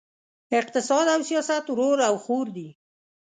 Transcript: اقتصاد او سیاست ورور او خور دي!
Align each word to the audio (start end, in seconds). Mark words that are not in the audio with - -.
اقتصاد 0.59 1.05
او 1.15 1.21
سیاست 1.29 1.63
ورور 1.69 1.97
او 2.09 2.15
خور 2.23 2.47
دي! 2.55 2.67